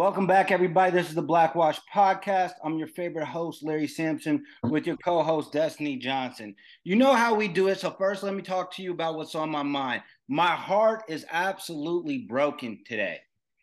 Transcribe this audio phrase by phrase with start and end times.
[0.00, 0.92] Welcome back, everybody.
[0.92, 2.52] This is the Blackwash Podcast.
[2.64, 6.54] I'm your favorite host, Larry Sampson, with your co host, Destiny Johnson.
[6.84, 7.80] You know how we do it.
[7.80, 10.00] So, first, let me talk to you about what's on my mind.
[10.26, 13.18] My heart is absolutely broken today.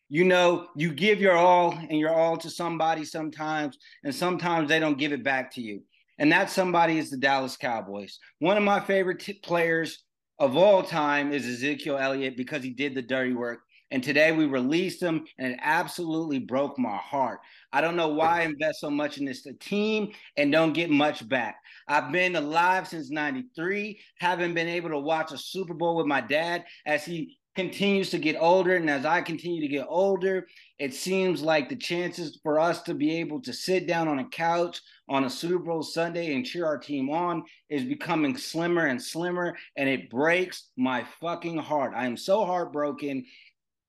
[0.09, 4.79] You know, you give your all and your all to somebody sometimes, and sometimes they
[4.79, 5.81] don't give it back to you.
[6.19, 8.19] And that somebody is the Dallas Cowboys.
[8.37, 10.03] One of my favorite t- players
[10.37, 14.45] of all time is Ezekiel Elliott because he did the dirty work and today we
[14.45, 17.39] released him, and it absolutely broke my heart.
[17.71, 21.27] I don't know why I invest so much in this team and don't get much
[21.27, 21.57] back.
[21.87, 26.21] I've been alive since 93, haven't been able to watch a Super Bowl with my
[26.21, 28.75] dad as he continues to get older.
[28.75, 32.93] And as I continue to get older, it seems like the chances for us to
[32.93, 36.65] be able to sit down on a couch on a Super Bowl Sunday and cheer
[36.65, 39.57] our team on is becoming slimmer and slimmer.
[39.75, 41.93] And it breaks my fucking heart.
[41.95, 43.25] I am so heartbroken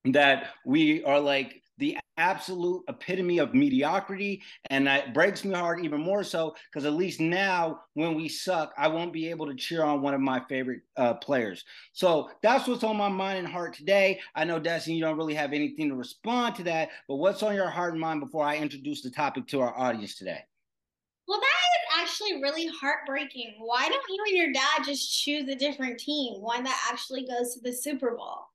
[0.06, 4.42] that we are like the absolute epitome of mediocrity.
[4.70, 8.72] And that breaks my heart even more so because at least now, when we suck,
[8.76, 11.64] I won't be able to cheer on one of my favorite uh, players.
[11.92, 14.20] So that's what's on my mind and heart today.
[14.34, 17.54] I know, Destiny, you don't really have anything to respond to that, but what's on
[17.54, 20.40] your heart and mind before I introduce the topic to our audience today?
[21.28, 23.56] Well, that is actually really heartbreaking.
[23.58, 27.54] Why don't you and your dad just choose a different team, one that actually goes
[27.54, 28.47] to the Super Bowl?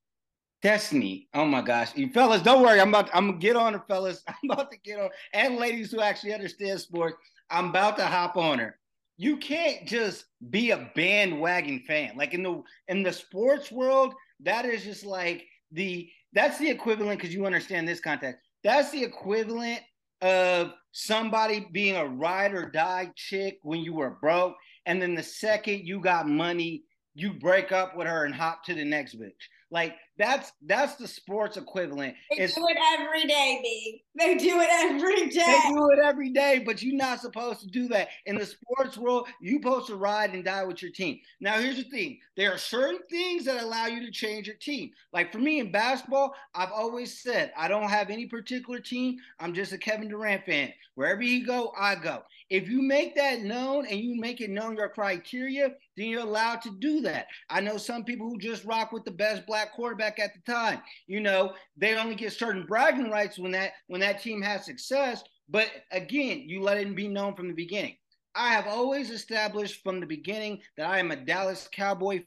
[0.64, 1.28] Destiny.
[1.34, 1.94] Oh my gosh.
[1.94, 2.80] You fellas, don't worry.
[2.80, 4.24] I'm about to, I'm gonna get on her, fellas.
[4.28, 7.18] I'm about to get on and ladies who actually understand sports.
[7.50, 8.80] I'm about to hop on her.
[9.18, 12.16] You can't just be a bandwagon fan.
[12.16, 17.20] Like in the in the sports world, that is just like the that's the equivalent
[17.20, 18.40] because you understand this context.
[18.64, 19.82] That's the equivalent
[20.22, 24.56] of somebody being a ride or die chick when you were broke,
[24.86, 26.86] and then the second you got money,
[27.16, 29.34] you break up with her and hop to the next bitch.
[29.74, 32.14] Like that's that's the sports equivalent.
[32.30, 34.04] They it's, do it every day, B.
[34.16, 35.62] They do it every day.
[35.64, 38.10] They do it every day, but you're not supposed to do that.
[38.28, 41.20] In the sports world, you're supposed to ride and die with your team.
[41.42, 44.92] Now, here's the thing: there are certain things that allow you to change your team.
[45.12, 49.18] Like for me in basketball, I've always said I don't have any particular team.
[49.40, 50.72] I'm just a Kevin Durant fan.
[50.94, 52.22] Wherever he go, I go.
[52.52, 56.62] If you make that known and you make it known your criteria, then you're allowed
[56.62, 57.26] to do that.
[57.50, 60.82] I know some people who just rock with the best black quarterback at the time.
[61.08, 65.24] You know, they only get certain bragging rights when that when that team has success.
[65.50, 67.96] But again, you let it be known from the beginning.
[68.36, 72.24] I have always established from the beginning that I am a Dallas Cowboy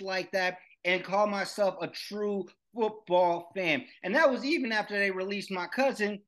[0.00, 3.84] like that and call myself a true football fan.
[4.02, 6.20] And that was even after they released my cousin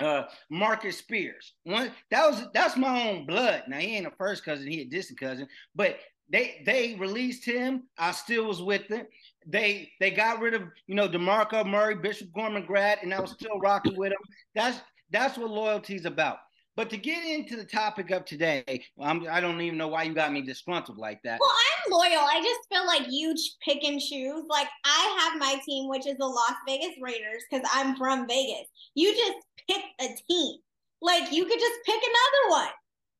[0.00, 1.54] uh Marcus Spears.
[1.64, 3.64] One that was that's my own blood.
[3.68, 5.98] Now he ain't a first cousin, he a distant cousin, but
[6.30, 7.84] they they released him.
[7.98, 9.08] I still was with it.
[9.46, 13.32] They they got rid of you know Demarco Murray, Bishop Gorman grad, and I was
[13.32, 14.18] still rocking with him.
[14.54, 14.80] That's
[15.10, 16.38] that's what loyalty's about.
[16.76, 18.62] But to get into the topic of today,
[19.00, 21.40] I'm, I do not even know why you got me disgruntled like that.
[21.40, 22.24] Well, I'm loyal.
[22.24, 23.34] I just feel like you
[23.64, 24.44] pick and choose.
[24.48, 28.68] Like I have my team, which is the Las Vegas Raiders, because I'm from Vegas.
[28.94, 29.38] You just
[29.68, 30.58] pick a team.
[31.02, 32.68] Like you could just pick another one.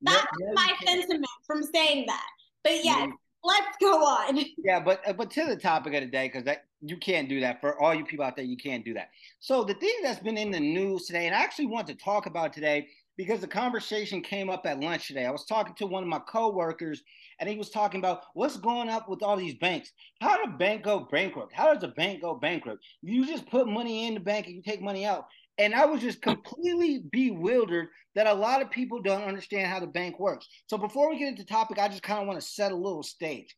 [0.03, 2.27] That's my sentiment from saying that.
[2.65, 3.07] But yeah.
[3.45, 4.39] let's go on.
[4.65, 7.41] Yeah, but uh, but to the topic of the day, because that you can't do
[7.41, 8.45] that for all you people out there.
[8.45, 9.11] You can't do that.
[9.41, 12.27] So the thing that's been in the news today, and I actually want to talk
[12.27, 15.27] about today because the conversation came up at lunch today.
[15.27, 17.03] I was talking to one of my coworkers,
[17.41, 19.93] and he was talking about what's going up with all these banks.
[20.21, 21.53] How does a bank go bankrupt?
[21.53, 22.85] How does a bank go bankrupt?
[23.03, 25.27] You just put money in the bank and you take money out.
[25.59, 29.87] And I was just completely bewildered that a lot of people don't understand how the
[29.87, 30.47] bank works.
[30.67, 33.03] So before we get into topic, I just kind of want to set a little
[33.03, 33.55] stage.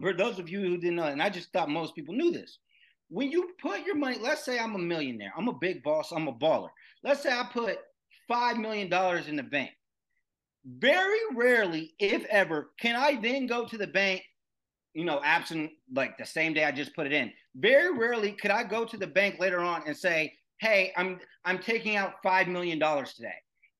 [0.00, 2.58] For those of you who didn't know, and I just thought most people knew this.
[3.08, 6.28] When you put your money, let's say I'm a millionaire, I'm a big boss, I'm
[6.28, 6.68] a baller.
[7.04, 7.76] Let's say I put
[8.30, 8.92] $5 million
[9.28, 9.70] in the bank.
[10.64, 14.22] Very rarely, if ever, can I then go to the bank,
[14.94, 17.32] you know, absent like the same day I just put it in.
[17.56, 21.58] Very rarely could I go to the bank later on and say, hey, I'm I'm
[21.58, 23.34] taking out $5 million today.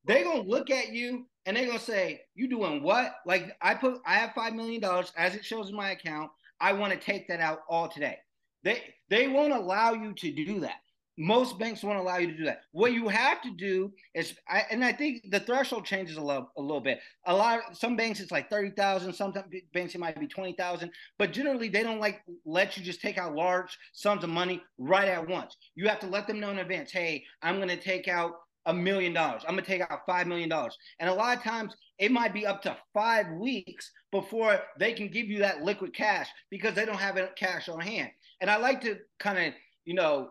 [0.04, 3.14] They're gonna look at you and they're gonna say, You doing what?
[3.24, 6.30] Like I put I have five million dollars as it shows in my account.
[6.60, 8.18] I want to take that out all today.
[8.64, 10.80] They they won't allow you to do that
[11.18, 12.62] most banks won't allow you to do that.
[12.72, 16.50] What you have to do is, I, and I think the threshold changes a little,
[16.56, 17.00] a little bit.
[17.26, 19.12] A lot, of, some banks it's like thirty thousand.
[19.12, 19.34] Some
[19.74, 20.90] banks it might be twenty thousand.
[21.18, 25.08] But generally, they don't like let you just take out large sums of money right
[25.08, 25.56] at once.
[25.74, 26.90] You have to let them know in advance.
[26.90, 28.32] Hey, I'm going to take out
[28.64, 29.42] a million dollars.
[29.46, 30.76] I'm going to take out five million dollars.
[30.98, 35.08] And a lot of times, it might be up to five weeks before they can
[35.08, 38.10] give you that liquid cash because they don't have cash on hand.
[38.40, 39.54] And I like to kind of,
[39.84, 40.30] you know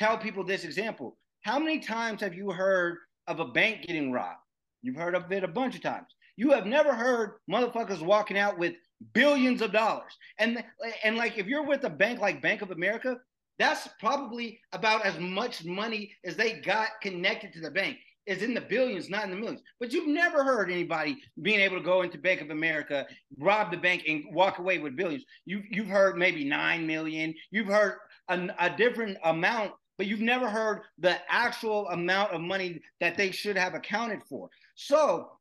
[0.00, 1.16] tell people this example.
[1.42, 4.38] How many times have you heard of a bank getting robbed?
[4.82, 6.08] You've heard of it a bunch of times.
[6.36, 8.74] You have never heard motherfuckers walking out with
[9.12, 10.12] billions of dollars.
[10.38, 10.64] And
[11.04, 13.18] and like if you're with a bank like Bank of America,
[13.58, 17.98] that's probably about as much money as they got connected to the bank.
[18.26, 19.62] Is in the billions, not in the millions.
[19.80, 23.06] But you've never heard anybody being able to go into Bank of America,
[23.38, 25.24] rob the bank, and walk away with billions.
[25.46, 27.34] You've you've heard maybe nine million.
[27.50, 27.96] You've heard
[28.28, 33.30] a, a different amount, but you've never heard the actual amount of money that they
[33.30, 34.48] should have accounted for.
[34.74, 35.32] So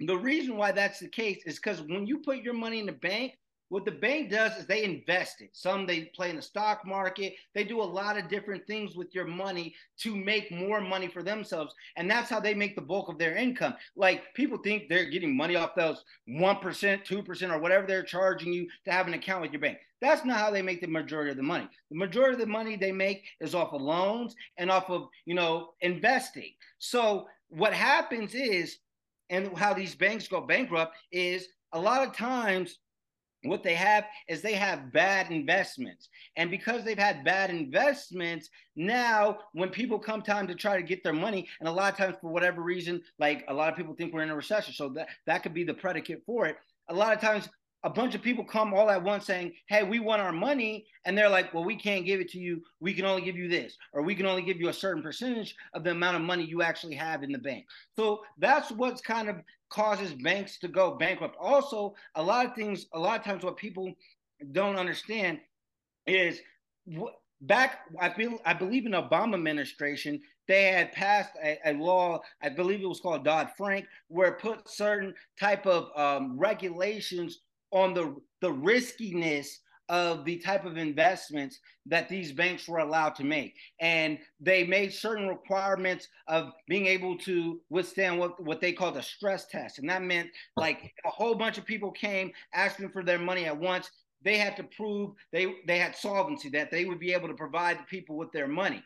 [0.00, 2.92] the reason why that's the case is because when you put your money in the
[2.92, 3.34] bank,
[3.68, 5.50] what the bank does is they invest it.
[5.52, 7.34] Some they play in the stock market.
[7.54, 11.22] They do a lot of different things with your money to make more money for
[11.22, 11.74] themselves.
[11.96, 13.74] And that's how they make the bulk of their income.
[13.96, 18.68] Like people think they're getting money off those 1%, 2%, or whatever they're charging you
[18.84, 19.78] to have an account with your bank.
[20.00, 21.68] That's not how they make the majority of the money.
[21.90, 25.34] The majority of the money they make is off of loans and off of, you
[25.34, 26.52] know, investing.
[26.78, 28.78] So what happens is
[29.30, 32.78] and how these banks go bankrupt is a lot of times
[33.44, 36.08] what they have is they have bad investments.
[36.36, 41.04] And because they've had bad investments now when people come time to try to get
[41.04, 43.94] their money and a lot of times for whatever reason like a lot of people
[43.94, 46.56] think we're in a recession so that that could be the predicate for it.
[46.88, 47.48] A lot of times
[47.84, 50.86] a bunch of people come all at once saying, Hey, we want our money.
[51.04, 52.62] And they're like, Well, we can't give it to you.
[52.80, 55.54] We can only give you this, or we can only give you a certain percentage
[55.74, 57.66] of the amount of money you actually have in the bank.
[57.96, 59.36] So that's what's kind of
[59.70, 61.36] causes banks to go bankrupt.
[61.40, 63.92] Also, a lot of things, a lot of times, what people
[64.52, 65.38] don't understand
[66.06, 66.40] is
[67.42, 72.48] back, I feel, I believe in Obama administration, they had passed a, a, law, I
[72.48, 77.40] believe it was called Dodd Frank, where it put certain type of um, regulations
[77.72, 83.24] on the the riskiness of the type of investments that these banks were allowed to
[83.24, 83.54] make.
[83.80, 89.02] And they made certain requirements of being able to withstand what, what they called a
[89.02, 89.78] stress test.
[89.78, 93.58] And that meant like a whole bunch of people came asking for their money at
[93.58, 93.90] once.
[94.22, 97.78] They had to prove they, they had solvency, that they would be able to provide
[97.78, 98.82] the people with their money.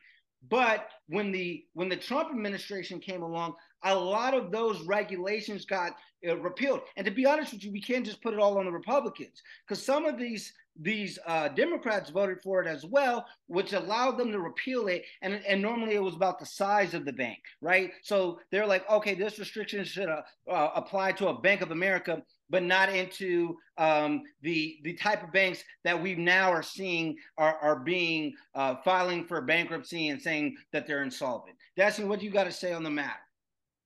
[0.48, 5.92] But when the when the Trump administration came along, a lot of those regulations got
[6.28, 6.80] uh, repealed.
[6.96, 9.42] And to be honest with you, we can't just put it all on the Republicans
[9.66, 14.32] because some of these these uh, Democrats voted for it as well, which allowed them
[14.32, 15.04] to repeal it.
[15.20, 17.92] And, and normally it was about the size of the bank, right?
[18.02, 22.22] So they're like, okay, this restriction should uh, uh, apply to a Bank of America,
[22.48, 27.56] but not into um, the the type of banks that we now are seeing are,
[27.56, 31.56] are being uh, filing for bankruptcy and saying that they're insolvent.
[31.76, 33.20] Destiny, what do you got to say on the matter?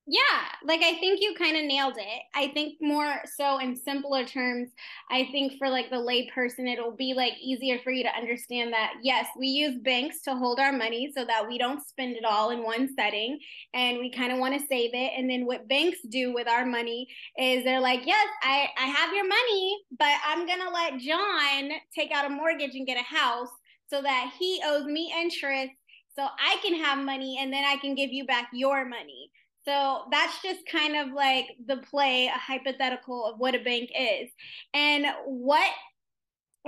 [0.08, 0.20] Yeah,
[0.62, 2.22] like I think you kind of nailed it.
[2.32, 4.68] I think more so in simpler terms,
[5.10, 8.72] I think for like the lay person, it'll be like easier for you to understand
[8.72, 12.24] that yes, we use banks to hold our money so that we don't spend it
[12.24, 13.40] all in one setting
[13.74, 15.12] and we kind of want to save it.
[15.16, 19.12] And then what banks do with our money is they're like, yes, I, I have
[19.12, 23.02] your money, but I'm going to let John take out a mortgage and get a
[23.02, 23.50] house
[23.88, 25.72] so that he owes me interest
[26.14, 29.30] so I can have money and then I can give you back your money.
[29.66, 34.30] So that's just kind of like the play, a hypothetical of what a bank is.
[34.72, 35.70] And what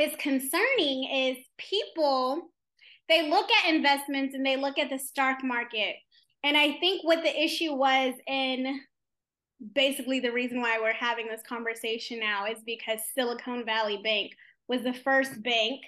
[0.01, 2.51] is concerning is people,
[3.09, 5.97] they look at investments and they look at the stock market.
[6.43, 8.81] And I think what the issue was in
[9.75, 14.33] basically the reason why we're having this conversation now is because Silicon Valley Bank
[14.69, 15.81] was the first bank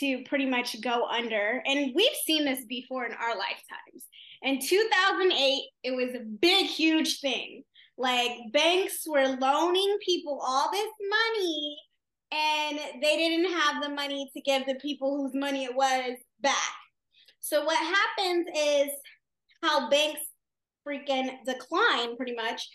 [0.00, 1.62] to pretty much go under.
[1.66, 4.04] And we've seen this before in our lifetimes.
[4.42, 7.62] In 2008, it was a big, huge thing.
[7.98, 11.76] Like banks were loaning people all this money
[12.32, 16.74] and they didn't have the money to give the people whose money it was back.
[17.40, 18.88] So what happens is
[19.62, 20.20] how banks
[20.86, 22.68] freaking decline pretty much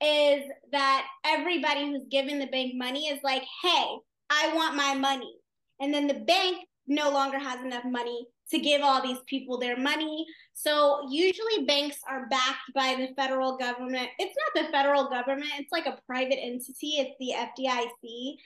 [0.00, 3.86] is that everybody who's giving the bank money is like, hey,
[4.30, 5.34] I want my money.
[5.80, 9.76] And then the bank no longer has enough money to give all these people their
[9.76, 10.26] money.
[10.54, 14.08] So usually banks are backed by the federal government.
[14.18, 18.36] It's not the federal government, it's like a private entity, it's the FDIC.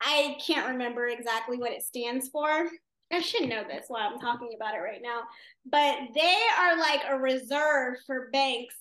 [0.00, 2.68] I can't remember exactly what it stands for.
[3.12, 5.22] I should know this while I'm talking about it right now.
[5.70, 8.74] But they are like a reserve for banks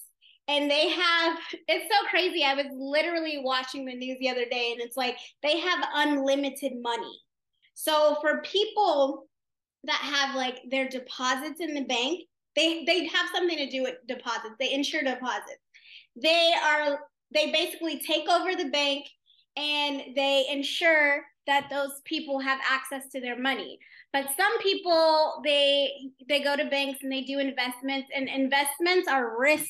[0.47, 4.73] and they have it's so crazy i was literally watching the news the other day
[4.73, 7.21] and it's like they have unlimited money
[7.75, 9.27] so for people
[9.85, 12.21] that have like their deposits in the bank,
[12.55, 14.55] they they have something to do with deposits.
[14.59, 15.61] They insure deposits.
[16.15, 16.99] They are
[17.33, 19.07] they basically take over the bank
[19.57, 23.77] and they ensure that those people have access to their money.
[24.11, 25.91] But some people they
[26.27, 29.69] they go to banks and they do investments and investments are risk.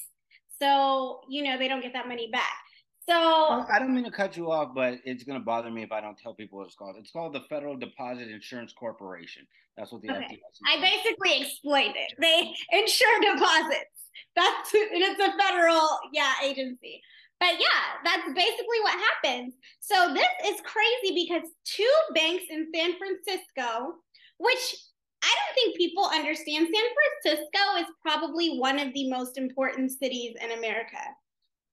[0.61, 2.62] So, you know, they don't get that money back.
[3.09, 5.91] So I don't mean to cut you off, but it's going to bother me if
[5.91, 6.95] I don't tell people what it's called.
[6.97, 9.45] It's called the Federal Deposit Insurance Corporation.
[9.75, 10.23] That's what the okay.
[10.23, 10.39] FDIC.
[10.67, 12.13] I basically explained it.
[12.19, 14.07] They insure deposits.
[14.35, 17.01] That's and it's a federal yeah agency.
[17.39, 19.55] But yeah, that's basically what happens.
[19.81, 23.95] So this is crazy because two banks in San Francisco,
[24.37, 24.75] which
[25.23, 26.67] I don't think people understand.
[26.73, 26.85] San
[27.23, 30.99] Francisco is probably one of the most important cities in America.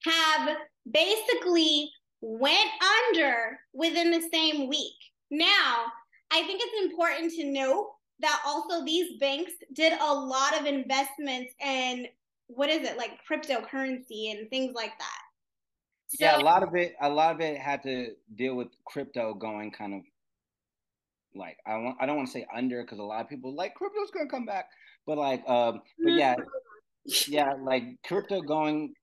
[0.05, 0.57] Have
[0.91, 1.91] basically
[2.21, 2.71] went
[3.09, 4.95] under within the same week.
[5.31, 5.87] Now,
[6.31, 11.55] I think it's important to note that also these banks did a lot of investments
[11.65, 12.07] in
[12.49, 15.21] what is it like cryptocurrency and things like that.
[16.09, 19.33] So, yeah, a lot of it, a lot of it had to deal with crypto
[19.35, 20.01] going kind of
[21.35, 23.75] like I want, I don't want to say under because a lot of people like
[23.75, 24.67] crypto's gonna come back,
[25.07, 26.35] but like, um, but yeah,
[27.29, 28.95] yeah, like crypto going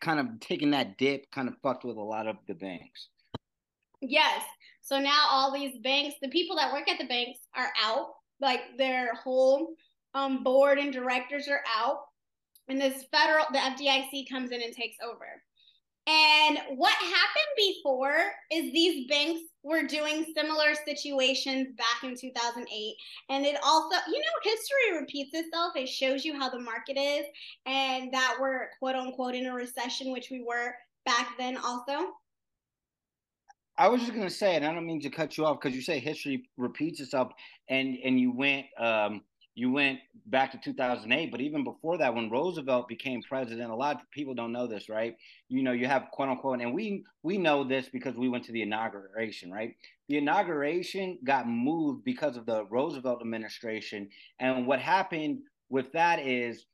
[0.00, 3.08] kind of taking that dip kind of fucked with a lot of the banks.
[4.00, 4.42] Yes.
[4.82, 8.08] So now all these banks, the people that work at the banks are out,
[8.40, 9.74] like their whole
[10.14, 12.00] um, board and directors are out.
[12.68, 15.26] And this federal, the FDIC comes in and takes over.
[16.06, 18.18] And what happened before
[18.52, 22.94] is these banks were doing similar situations back in 2008.
[23.30, 25.72] And it also, you know, history repeats itself.
[25.76, 27.24] It shows you how the market is
[27.64, 30.74] and that we're quote unquote in a recession, which we were
[31.06, 32.12] back then also.
[33.76, 35.82] I was just gonna say, and I don't mean to cut you off because you
[35.82, 37.32] say history repeats itself,
[37.68, 39.22] and and you went um,
[39.54, 43.96] you went back to 2008 but even before that when roosevelt became president a lot
[43.96, 45.16] of people don't know this right?
[45.48, 48.52] You know you have quote unquote and we we know this because we went to
[48.52, 49.74] the inauguration right?
[50.08, 54.08] The inauguration got moved because of the roosevelt administration
[54.40, 56.66] and what happened with that is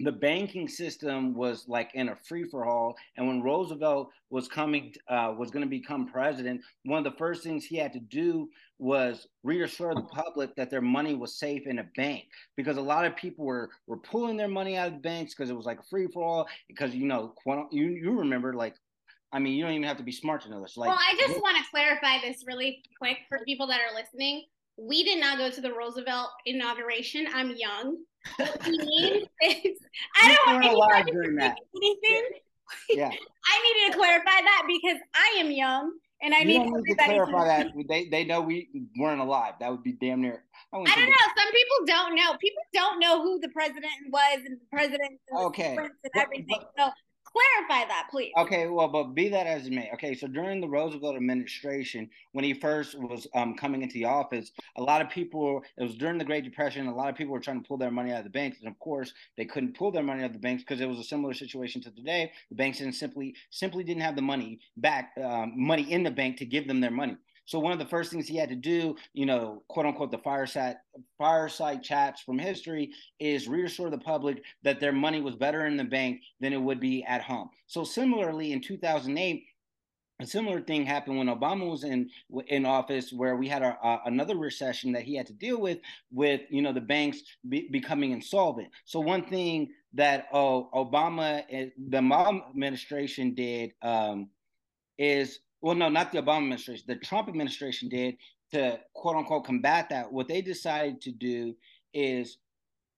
[0.00, 2.94] the banking system was like in a free for all.
[3.16, 7.42] And when Roosevelt was coming, uh, was going to become president, one of the first
[7.42, 11.80] things he had to do was reassure the public that their money was safe in
[11.80, 12.24] a bank
[12.56, 15.50] because a lot of people were were pulling their money out of the banks because
[15.50, 16.48] it was like a free for all.
[16.68, 17.34] Because you know,
[17.72, 18.74] you you remember like
[19.32, 20.76] I mean, you don't even have to be smart to know this.
[20.76, 24.44] Like, well, I just want to clarify this really quick for people that are listening.
[24.78, 27.26] We did not go to the Roosevelt inauguration.
[27.34, 27.96] I'm young.
[28.38, 29.26] I
[30.22, 32.30] don't want anybody to anything.
[32.90, 33.10] Yeah.
[33.46, 37.04] I needed to clarify that because I am young and I you need, need to
[37.04, 37.68] clarify that.
[37.88, 38.68] They they know we
[38.98, 39.54] weren't alive.
[39.60, 40.44] That would be damn near.
[40.72, 40.94] I, I don't know.
[40.94, 41.34] That.
[41.36, 42.36] Some people don't know.
[42.40, 45.76] People don't know who the president was and the president and okay.
[45.76, 46.46] and everything.
[46.48, 46.90] But, so
[47.38, 48.32] clarify that, please.
[48.36, 49.90] Okay, well, but be that as it may.
[49.94, 54.52] Okay, so during the Roosevelt administration, when he first was um, coming into the office,
[54.76, 57.40] a lot of people, it was during the Great Depression, a lot of people were
[57.40, 58.58] trying to pull their money out of the banks.
[58.60, 60.98] And of course, they couldn't pull their money out of the banks because it was
[60.98, 62.32] a similar situation to today.
[62.50, 66.38] The banks didn't simply simply didn't have the money back, um, money in the bank
[66.38, 67.16] to give them their money.
[67.48, 70.18] So one of the first things he had to do, you know, quote unquote, the
[70.18, 70.76] fireside
[71.16, 75.84] fireside chats from history is reassure the public that their money was better in the
[75.84, 77.48] bank than it would be at home.
[77.66, 79.44] So similarly, in 2008,
[80.20, 82.10] a similar thing happened when Obama was in
[82.48, 85.78] in office, where we had a, a, another recession that he had to deal with,
[86.12, 88.68] with you know the banks be, becoming insolvent.
[88.84, 94.28] So one thing that oh, Obama, eh, the Obama administration did um,
[94.98, 98.16] is well, no, not the Obama administration, the Trump administration did
[98.52, 100.12] to quote unquote combat that.
[100.12, 101.54] What they decided to do
[101.92, 102.38] is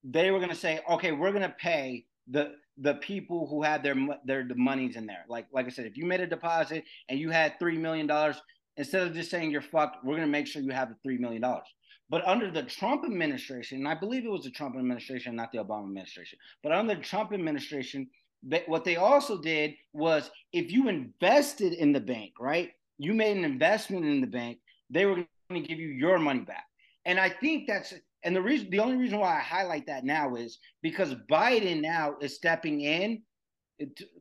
[0.04, 3.82] they were going to say, okay, we're going to pay the the people who had
[3.82, 5.24] their their the monies in there.
[5.28, 8.40] Like like I said, if you made a deposit and you had three million dollars,
[8.76, 11.18] instead of just saying you're fucked, we're going to make sure you have the three
[11.18, 11.66] million dollars.
[12.08, 15.58] But under the Trump administration, and I believe it was the Trump administration, not the
[15.58, 18.08] Obama administration, but under the Trump administration,
[18.42, 22.70] but what they also did was if you invested in the bank, right?
[22.98, 26.40] You made an investment in the bank, they were going to give you your money
[26.40, 26.64] back.
[27.04, 30.34] And I think that's and the reason the only reason why I highlight that now
[30.36, 33.22] is because Biden now is stepping in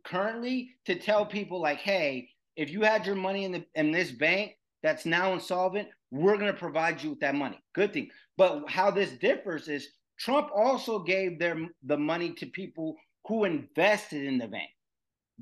[0.05, 4.11] currently to tell people like, hey, if you had your money in the in this
[4.11, 7.59] bank that's now insolvent, we're going to provide you with that money.
[7.75, 8.09] Good thing.
[8.37, 12.95] But how this differs is Trump also gave their the money to people
[13.29, 14.69] who invested in the bank.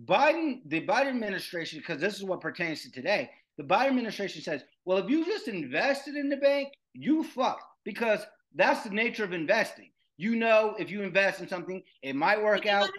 [0.06, 4.62] Biden, the Biden administration, because this is what pertains to today, the Biden administration says,
[4.86, 8.20] well, if you just invested in the bank, you fucked because
[8.54, 9.90] that's the nature of investing.
[10.18, 12.90] You know, if you invest in something, it might work out.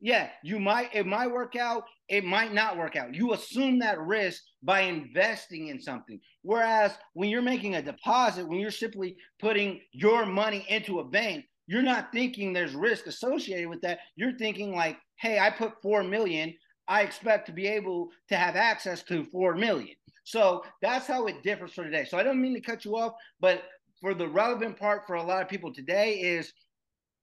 [0.00, 3.14] Yeah, you might it might work out, it might not work out.
[3.14, 6.20] You assume that risk by investing in something.
[6.42, 11.46] Whereas when you're making a deposit, when you're simply putting your money into a bank,
[11.66, 14.00] you're not thinking there's risk associated with that.
[14.16, 16.54] You're thinking like, "Hey, I put 4 million,
[16.88, 19.96] I expect to be able to have access to four million.
[20.24, 22.04] So that's how it differs for today.
[22.04, 23.62] So I don't mean to cut you off, but
[24.00, 26.52] for the relevant part for a lot of people today is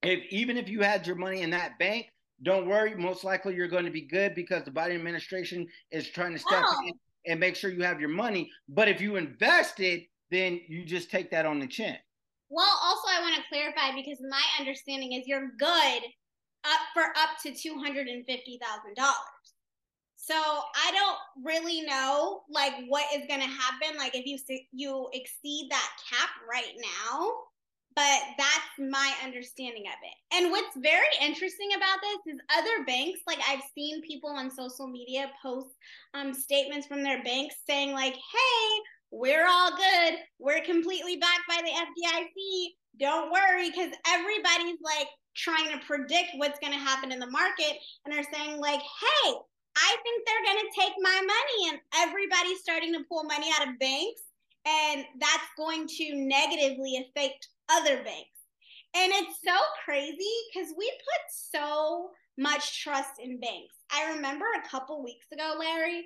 [0.03, 2.07] if even if you had your money in that bank,
[2.43, 2.95] don't worry.
[2.95, 6.63] Most likely you're going to be good because the Biden administration is trying to step
[6.85, 6.93] in
[7.27, 8.49] and make sure you have your money.
[8.67, 11.97] But if you invested, then you just take that on the chin.
[12.51, 16.01] Well, also I want to clarify because my understanding is you're good
[16.65, 19.15] up for up to two hundred and fifty thousand dollars.
[20.17, 23.97] So I don't really know like what is going to happen.
[23.97, 24.37] Like if you
[24.71, 27.31] you exceed that cap right now,
[27.95, 30.35] but that's my understanding of it.
[30.35, 34.87] And what's very interesting about this is other banks, like I've seen people on social
[34.87, 35.75] media post
[36.13, 38.81] um, statements from their banks saying, like, hey,
[39.11, 40.19] we're all good.
[40.39, 42.67] We're completely backed by the FDIC.
[42.99, 47.77] Don't worry, because everybody's like trying to predict what's going to happen in the market
[48.05, 49.33] and are saying, like, hey,
[49.77, 51.69] I think they're going to take my money.
[51.69, 54.21] And everybody's starting to pull money out of banks.
[54.65, 58.29] And that's going to negatively affect other banks.
[58.95, 63.75] And it's so crazy because we put so much trust in banks.
[63.91, 66.05] I remember a couple weeks ago, Larry,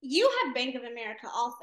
[0.00, 1.56] you have Bank of America also.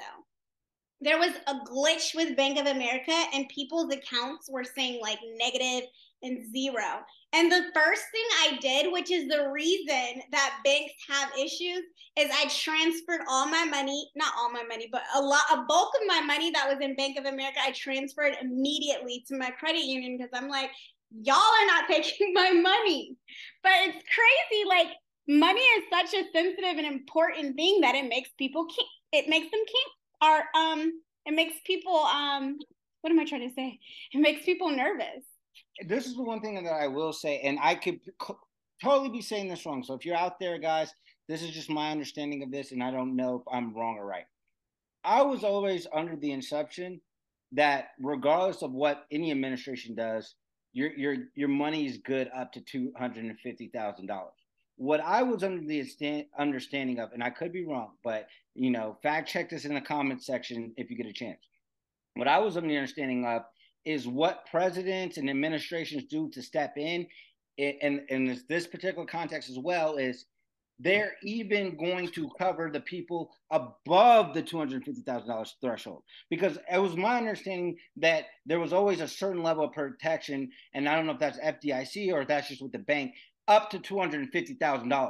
[1.02, 5.90] There was a glitch with Bank of America, and people's accounts were saying like negative
[6.24, 7.04] and zero.
[7.34, 11.84] And the first thing I did, which is the reason that banks have issues,
[12.18, 15.94] is I transferred all my money, not all my money, but a lot, a bulk
[16.02, 19.84] of my money that was in Bank of America, I transferred immediately to my credit
[19.84, 20.72] union because I'm like,
[21.12, 23.18] y'all are not taking my money.
[23.64, 24.64] But it's crazy.
[24.68, 24.88] Like,
[25.28, 29.52] money is such a sensitive and important thing that it makes people, keep, it makes
[29.52, 29.92] them keep,
[30.26, 30.92] or, um,
[31.26, 32.58] it makes people, um,
[33.02, 33.80] what am I trying to say?
[34.14, 35.24] It makes people nervous
[35.86, 38.00] this is the one thing that I will say, and I could
[38.84, 39.84] totally be saying this wrong.
[39.84, 40.94] So if you're out there, guys,
[41.28, 44.06] this is just my understanding of this, and I don't know if I'm wrong or
[44.06, 44.26] right.
[45.04, 47.02] I was always under the inception
[47.52, 50.36] that regardless of what any administration does,
[50.74, 54.34] your your your money is good up to two hundred and fifty thousand dollars.
[54.78, 58.98] What I was under the understanding of, and I could be wrong, but you know,
[59.02, 61.40] fact check this in the comments section if you get a chance.
[62.16, 63.44] What I was under the understanding of
[63.86, 67.08] is what presidents and administrations do to step in,
[67.58, 70.26] and in this particular context as well, is
[70.80, 76.04] they're even going to cover the people above the $250,000 threshold.
[76.30, 80.90] Because it was my understanding that there was always a certain level of protection, and
[80.90, 83.14] I don't know if that's FDIC or if that's just with the bank,
[83.48, 85.10] up to $250,000.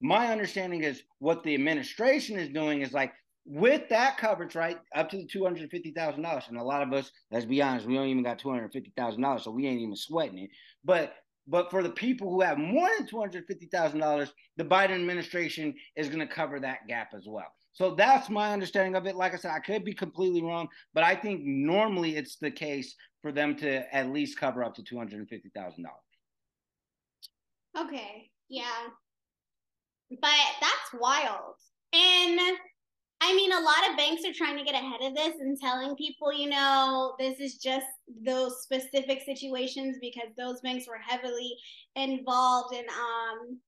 [0.00, 3.12] My understanding is what the administration is doing is like
[3.44, 6.48] with that coverage, right, up to the $250,000.
[6.48, 9.66] And a lot of us, let's be honest, we don't even got $250,000, so we
[9.66, 10.50] ain't even sweating it.
[10.84, 11.14] But
[11.48, 16.32] but for the people who have more than $250,000, the Biden administration is going to
[16.32, 17.52] cover that gap as well.
[17.72, 19.16] So that's my understanding of it.
[19.16, 22.94] Like I said, I could be completely wrong, but I think normally it's the case
[23.22, 25.26] for them to at least cover up to $250,000.
[27.78, 28.88] Okay, yeah,
[30.10, 30.30] but
[30.60, 31.54] that's wild.
[31.92, 32.40] And
[33.24, 35.94] I mean, a lot of banks are trying to get ahead of this and telling
[35.94, 37.86] people, you know, this is just
[38.26, 41.54] those specific situations because those banks were heavily
[41.94, 43.58] involved in um,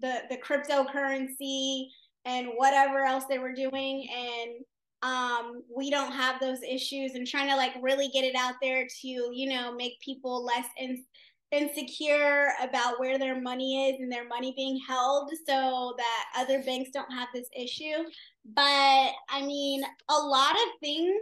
[0.00, 1.86] the the cryptocurrency
[2.24, 4.64] and whatever else they were doing, and
[5.02, 7.14] um, we don't have those issues.
[7.14, 10.66] And trying to like really get it out there to you know make people less
[10.78, 11.04] in,
[11.50, 16.90] insecure about where their money is and their money being held so that other banks
[16.92, 18.04] don't have this issue.
[18.44, 21.14] But I mean, a lot of things,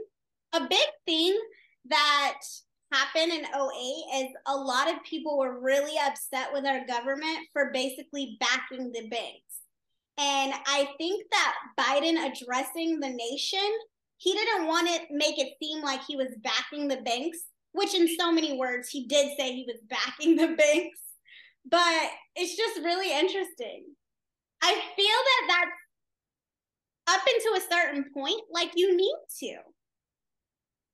[0.52, 1.38] a big thing
[1.86, 2.38] that
[2.92, 7.70] happened in 08 is a lot of people were really upset with our government for
[7.72, 9.52] basically backing the banks.
[10.18, 13.70] And I think that Biden addressing the nation,
[14.18, 17.38] he didn't want to make it seem like he was backing the banks
[17.72, 20.98] which in so many words he did say he was backing the banks.
[21.68, 23.84] But it's just really interesting.
[24.62, 25.66] I feel that
[27.06, 29.56] that's up into a certain point like you need to.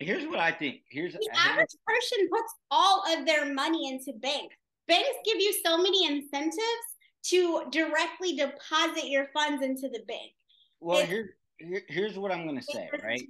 [0.01, 0.83] Here's what i think.
[0.91, 4.55] Here's the average person puts all of their money into banks.
[4.87, 6.87] Banks give you so many incentives
[7.25, 10.33] to directly deposit your funds into the bank.
[10.81, 13.23] Well here, here, here's what i'm going to say right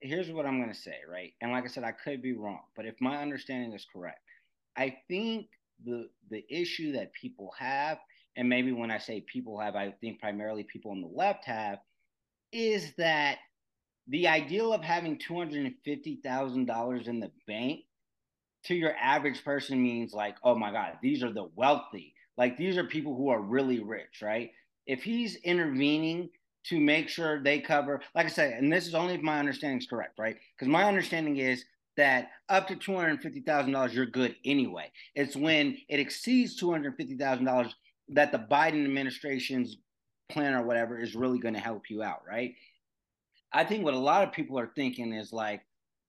[0.00, 1.32] here's what I'm going to say, right?
[1.40, 4.20] And like I said, I could be wrong, but if my understanding is correct,
[4.76, 5.46] I think
[5.84, 7.98] the the issue that people have,
[8.36, 11.78] and maybe when I say people have, I think primarily people on the left have,
[12.52, 13.38] is that
[14.08, 17.80] the ideal of having two hundred and fifty thousand dollars in the bank
[18.64, 22.14] to your average person means like, oh my God, these are the wealthy.
[22.36, 24.50] Like these are people who are really rich, right?
[24.86, 26.30] If he's intervening
[26.64, 29.78] to make sure they cover, like I said, and this is only if my understanding
[29.78, 30.36] is correct, right?
[30.56, 31.64] Because my understanding is
[31.96, 34.90] that up to two hundred fifty thousand dollars, you're good anyway.
[35.14, 37.74] It's when it exceeds two hundred fifty thousand dollars
[38.10, 39.76] that the Biden administration's
[40.28, 42.54] plan or whatever is really going to help you out, right?
[43.52, 45.62] I think what a lot of people are thinking is like,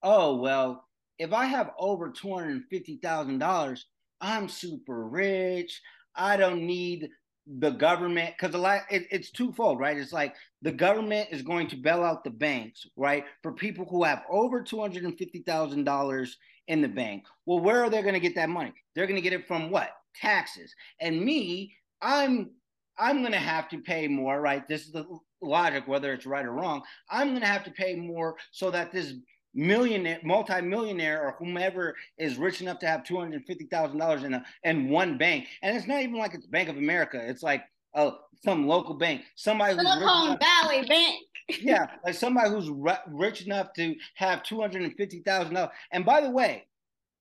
[0.04, 0.86] oh well,
[1.18, 3.86] if I have over two hundred fifty thousand dollars,
[4.22, 5.82] I'm super rich.
[6.16, 7.10] I don't need
[7.58, 9.98] the government because a lot it, it's twofold right?
[9.98, 13.26] It's like the government is going to bail out the banks right?
[13.42, 16.30] For people who have over $250000
[16.68, 17.26] in the bank.
[17.46, 18.74] Well where are they going to get that money?
[18.94, 19.90] They're going to get it from what?
[20.16, 20.74] Taxes.
[21.00, 22.52] And me i'm
[22.98, 24.68] i'm going to have to pay more right?
[24.68, 25.06] This is the
[25.42, 26.84] logic whether it's right or wrong.
[27.10, 29.14] I'm going to have to pay more so that this
[29.54, 34.34] millionaire, multi-millionaire, or whomever is rich enough to have two hundred fifty thousand dollars in
[34.34, 37.20] a in one bank, and it's not even like it's Bank of America.
[37.22, 38.12] It's like uh,
[38.44, 41.24] some local bank, somebody who's Silicon Valley Bank.
[41.62, 42.70] yeah, like somebody who's
[43.08, 45.72] rich enough to have two hundred and fifty thousand dollars.
[45.92, 46.66] And by the way,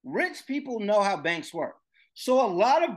[0.04, 1.76] rich people know how banks work.
[2.14, 2.90] So a lot of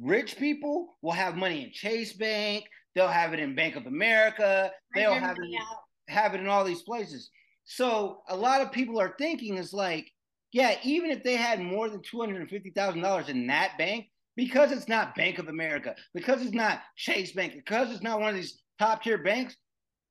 [0.00, 2.64] rich people will have money in Chase Bank.
[2.94, 4.70] They'll have it in Bank of America.
[4.94, 5.60] They'll have it,
[6.08, 7.30] have it in all these places.
[7.66, 10.10] So a lot of people are thinking is like,
[10.52, 13.76] yeah, even if they had more than two hundred and fifty thousand dollars in that
[13.76, 18.20] bank, because it's not Bank of America, because it's not Chase Bank, because it's not
[18.20, 19.56] one of these top tier banks,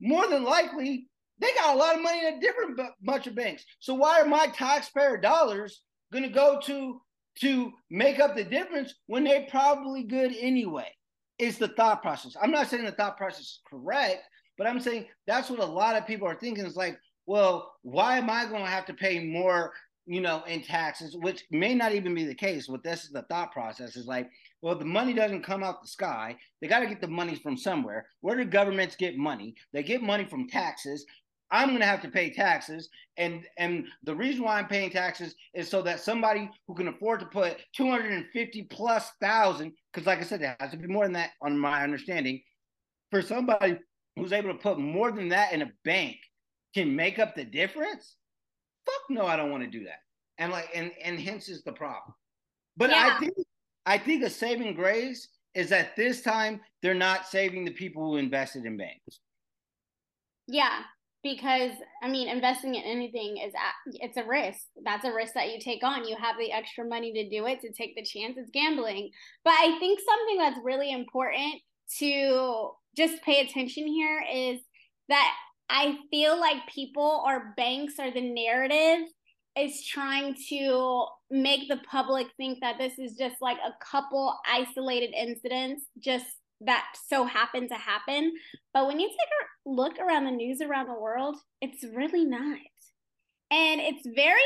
[0.01, 1.07] more than likely
[1.39, 3.63] they got a lot of money in a different bunch of banks.
[3.79, 7.01] So why are my taxpayer dollars going to go to
[7.41, 10.89] to make up the difference when they're probably good anyway?
[11.37, 12.35] Is the thought process.
[12.41, 14.23] I'm not saying the thought process is correct,
[14.57, 16.65] but I'm saying that's what a lot of people are thinking.
[16.65, 19.73] Is like, well, why am I going to have to pay more,
[20.05, 22.69] you know, in taxes, which may not even be the case.
[22.69, 24.29] What this is the thought process is like,
[24.61, 26.35] well, the money doesn't come out the sky.
[26.61, 28.07] They got to get the money from somewhere.
[28.21, 29.55] Where do governments get money?
[29.73, 31.05] They get money from taxes.
[31.51, 35.35] I'm going to have to pay taxes, and and the reason why I'm paying taxes
[35.53, 40.23] is so that somebody who can afford to put 250 plus thousand, because like I
[40.23, 42.41] said, it has to be more than that on my understanding,
[43.11, 43.77] for somebody
[44.15, 46.17] who's able to put more than that in a bank
[46.75, 48.17] can make up the difference,
[48.85, 50.01] fuck no, I don't want to do that.
[50.37, 52.13] And like, and and hence is the problem.
[52.77, 53.15] But yeah.
[53.15, 53.33] I think
[53.85, 58.17] I think a saving grace is that this time they're not saving the people who
[58.17, 59.21] invested in banks.
[60.47, 60.81] Yeah,
[61.23, 61.71] because
[62.03, 63.53] I mean, investing in anything is
[63.93, 64.59] it's a risk.
[64.83, 66.05] That's a risk that you take on.
[66.05, 68.35] You have the extra money to do it to take the chance.
[68.37, 69.11] It's gambling.
[69.45, 71.61] But I think something that's really important
[71.99, 74.59] to just pay attention here is
[75.07, 75.33] that
[75.69, 79.07] I feel like people or banks or the narrative
[79.57, 85.13] is trying to make the public think that this is just like a couple isolated
[85.13, 86.25] incidents just
[86.61, 88.33] that so happen to happen.
[88.73, 92.59] But when you take a look around the news around the world, it's really not.
[93.51, 94.39] And it's very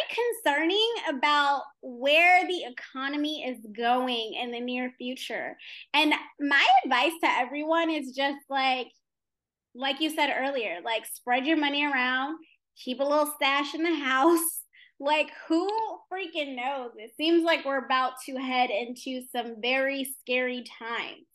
[0.44, 5.58] concerning about where the economy is going in the near future.
[5.94, 8.88] And my advice to everyone is just like,
[9.76, 12.38] like you said earlier, like spread your money around,
[12.76, 14.40] keep a little stash in the house.
[15.02, 15.66] Like, who
[16.12, 16.92] freaking knows?
[16.98, 21.26] It seems like we're about to head into some very scary times.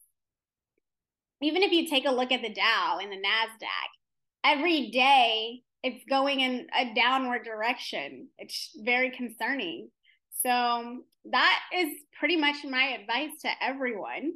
[1.40, 3.88] Even if you take a look at the Dow and the NASDAQ,
[4.44, 8.28] every day it's going in a downward direction.
[8.36, 9.88] It's very concerning.
[10.42, 14.32] So, that is pretty much my advice to everyone.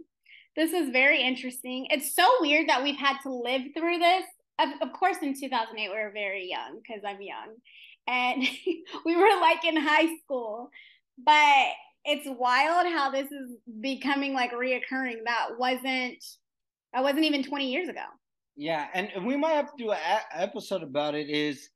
[0.59, 1.87] This is very interesting.
[1.88, 4.25] It's so weird that we've had to live through this.
[4.59, 7.55] Of, of course, in 2008, we were very young because I'm young.
[8.09, 8.42] And
[9.05, 10.68] we were like in high school.
[11.25, 11.68] But
[12.05, 15.18] it's wild how this is becoming like reoccurring.
[15.27, 16.25] That wasn't,
[16.92, 18.07] that wasn't even 20 years ago.
[18.57, 18.88] Yeah.
[18.94, 19.99] And we might have to do an
[20.33, 21.31] episode about it.
[21.31, 21.68] Is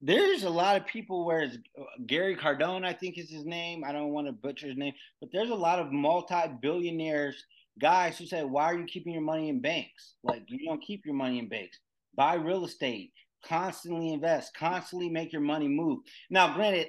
[0.00, 3.84] there's a lot of people where it's uh, Gary Cardone, I think is his name.
[3.84, 7.44] I don't want to butcher his name, but there's a lot of multi billionaires
[7.80, 10.14] guys who say, Why are you keeping your money in banks?
[10.22, 11.78] Like, you don't keep your money in banks.
[12.14, 13.12] Buy real estate,
[13.44, 16.00] constantly invest, constantly make your money move.
[16.28, 16.88] Now, granted,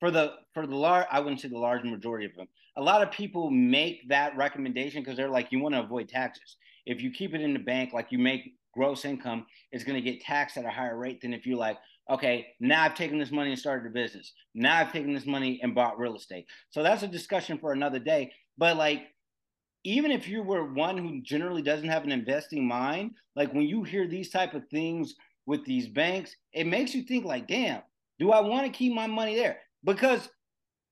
[0.00, 2.48] for the for the large, I wouldn't say the large majority of them.
[2.76, 6.56] A lot of people make that recommendation because they're like, you want to avoid taxes.
[6.86, 10.10] If you keep it in the bank, like you make gross income, it's going to
[10.10, 11.78] get taxed at a higher rate than if you're like,
[12.10, 14.32] Okay, now I've taken this money and started a business.
[14.54, 16.46] Now I've taken this money and bought real estate.
[16.68, 18.30] So that's a discussion for another day.
[18.58, 19.06] But like,
[19.84, 23.82] even if you were one who generally doesn't have an investing mind, like when you
[23.82, 25.14] hear these type of things
[25.46, 27.82] with these banks, it makes you think like, damn,
[28.18, 29.58] do I want to keep my money there?
[29.84, 30.28] Because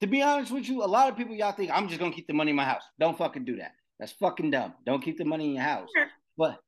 [0.01, 2.27] to be honest with you, a lot of people y'all think I'm just gonna keep
[2.27, 2.83] the money in my house.
[3.01, 3.73] Don't fucking do that.
[3.99, 4.75] That's fucking dumb.
[4.85, 5.89] Don't keep the money in your house.
[6.37, 6.59] But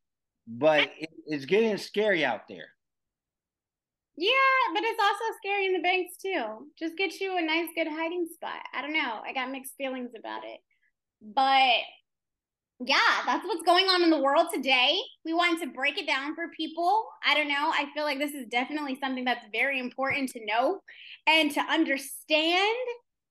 [0.46, 2.68] but it, it's getting scary out there.
[4.16, 4.30] Yeah,
[4.72, 6.68] but it's also scary in the banks too.
[6.78, 8.62] Just get you a nice, good hiding spot.
[8.72, 9.20] I don't know.
[9.26, 10.60] I got mixed feelings about it.
[11.20, 11.80] But
[12.80, 14.98] yeah, that's what's going on in the world today.
[15.24, 17.06] We wanted to break it down for people.
[17.24, 17.70] I don't know.
[17.72, 20.80] I feel like this is definitely something that's very important to know
[21.26, 22.76] and to understand,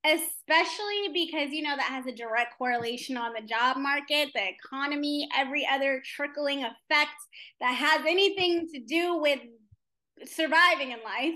[0.05, 5.27] especially because, you know, that has a direct correlation on the job market, the economy,
[5.35, 7.11] every other trickling effect
[7.59, 9.39] that has anything to do with
[10.25, 11.35] surviving in life.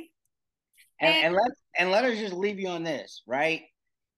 [0.99, 3.63] And, and, and let and let us just leave you on this, right?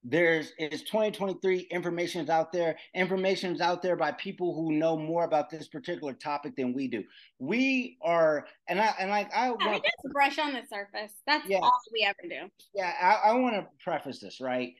[0.03, 2.77] There's it's 2023 information is out there.
[2.95, 6.87] Information is out there by people who know more about this particular topic than we
[6.87, 7.03] do.
[7.39, 11.13] We are and i and like i yeah, want to brush on the surface?
[11.27, 12.49] That's yeah, all we ever do.
[12.73, 14.73] Yeah i, I want to preface this right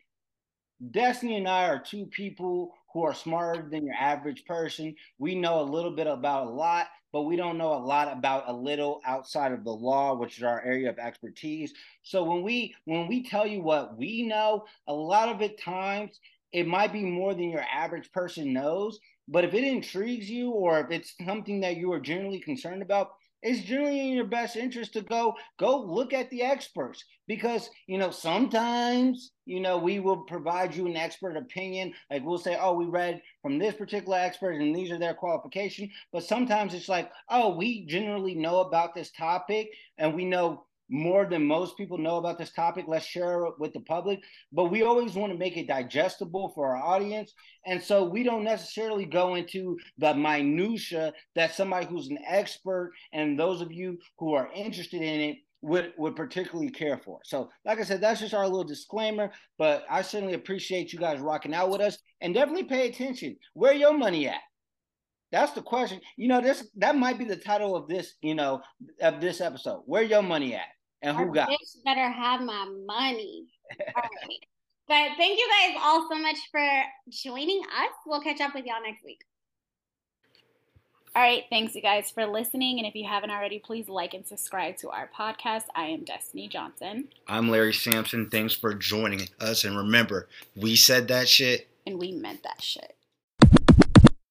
[0.92, 5.62] destiny and i are two people who are smarter than your average person we know
[5.62, 9.02] a little bit about a lot but we don't know a lot about a little
[9.06, 11.74] outside of the law, which is our area of expertise.
[12.04, 16.20] So when we when we tell you what we know, a lot of it times
[16.52, 19.00] it might be more than your average person knows.
[19.28, 23.12] But if it intrigues you or if it's something that you are generally concerned about,
[23.42, 27.98] it's generally in your best interest to go go look at the experts because you
[27.98, 31.94] know sometimes you know we will provide you an expert opinion.
[32.12, 35.90] Like we'll say oh we read from this particular expert and these are their qualification.
[36.12, 41.26] But sometimes it's like oh we generally know about this topic and we know more
[41.26, 42.86] than most people know about this topic.
[42.88, 44.20] Let's share it with the public.
[44.52, 47.34] But we always want to make it digestible for our audience.
[47.66, 53.40] And so we don't necessarily go into the minutia that somebody who's an expert and
[53.40, 57.20] those of you who are interested in it would would particularly care for.
[57.26, 59.32] So, like I said, that's just our little disclaimer.
[59.58, 63.36] But I certainly appreciate you guys rocking out with us and definitely pay attention.
[63.54, 64.40] Where your money at?
[65.32, 66.02] That's the question.
[66.18, 68.62] You know, this that might be the title of this, you know,
[69.02, 69.84] of this episode.
[69.86, 70.68] Where your money at?
[71.02, 71.50] And who Our got?
[71.50, 73.46] Bitch better have my money.
[73.96, 74.46] all right.
[74.88, 76.68] But thank you guys all so much for
[77.10, 77.94] joining us.
[78.06, 79.22] We'll catch up with y'all next week.
[81.16, 82.78] All right, thanks you guys for listening.
[82.78, 85.64] And if you haven't already, please like and subscribe to our podcast.
[85.76, 87.08] I am Destiny Johnson.
[87.28, 88.30] I'm Larry Sampson.
[88.30, 89.64] Thanks for joining us.
[89.64, 91.68] And remember, we said that shit.
[91.88, 92.96] And we meant that shit.